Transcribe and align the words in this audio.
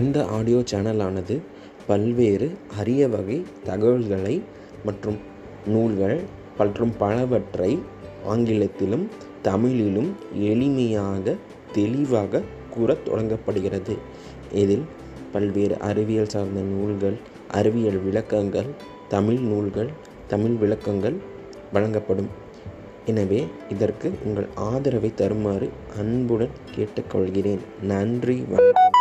இந்த 0.00 0.24
ஆடியோ 0.26 0.58
சேனலானது 0.70 1.34
பல்வேறு 1.86 2.46
அரிய 2.78 3.08
வகை 3.08 3.44
தகவல்களை 3.64 4.42
மற்றும் 4.84 5.18
நூல்கள் 5.66 6.20
மற்றும் 6.58 6.92
பலவற்றை 6.98 7.78
ஆங்கிலத்திலும் 8.26 9.06
தமிழிலும் 9.42 10.10
எளிமையாக 10.50 11.36
தெளிவாக 11.72 12.42
கூறத் 12.70 13.04
தொடங்கப்படுகிறது. 13.06 13.94
இதில் 14.52 14.84
பல்வேறு 15.32 15.78
அறிவியல் 15.78 16.28
சார்ந்த 16.28 16.60
நூல்கள் 16.60 17.16
அறிவியல் 17.50 18.00
விளக்கங்கள் 18.02 18.70
தமிழ் 19.08 19.40
நூல்கள் 19.50 19.90
தமிழ் 20.26 20.56
விளக்கங்கள் 20.62 21.16
வழங்கப்படும். 21.72 22.30
எனவே 23.06 23.46
இதற்கு 23.68 24.10
உங்கள் 24.24 24.48
ஆதரவை 24.54 25.12
தருமாறு 25.14 25.68
அன்புடன் 25.98 26.56
கேட்டுக்கொள்கிறேன். 26.76 27.64
நன்றி 27.82 28.44
வணக்கம். 28.48 28.95